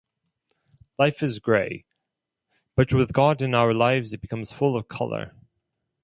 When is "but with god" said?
2.75-3.39